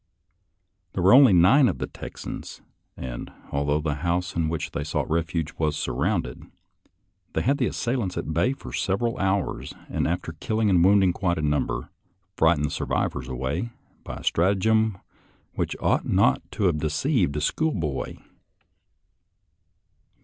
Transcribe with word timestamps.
There 0.93 1.03
were 1.03 1.13
only 1.13 1.31
nine 1.31 1.67
of 1.67 1.77
the 1.77 1.85
Texans, 1.85 2.63
and, 2.97 3.31
although 3.51 3.79
the 3.79 3.97
house 4.01 4.35
in 4.35 4.49
which 4.49 4.71
they 4.71 4.83
sought 4.83 5.07
refuge 5.07 5.53
was 5.59 5.77
surrounded, 5.77 6.43
they 7.33 7.41
held 7.43 7.59
the 7.59 7.67
assailants 7.67 8.17
at 8.17 8.33
bay 8.33 8.53
for 8.53 8.73
several 8.73 9.15
hours, 9.19 9.75
and 9.89 10.07
after 10.07 10.31
killing 10.31 10.71
and 10.71 10.83
wounding 10.83 11.13
quite 11.13 11.37
a 11.37 11.43
number, 11.43 11.91
fright 12.35 12.57
ened 12.57 12.63
the 12.63 12.71
survivors 12.71 13.27
away 13.29 13.69
by 14.03 14.15
a 14.15 14.23
stratagem 14.23 14.97
which 15.53 15.75
ought 15.79 16.07
not 16.07 16.41
to 16.53 16.63
have 16.63 16.79
deceived 16.79 17.37
a 17.37 17.41
schoolboy. 17.41 18.17